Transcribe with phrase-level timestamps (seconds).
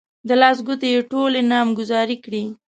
[0.27, 2.43] د لاس ګوتې يې ټولې نامګذاري کړې.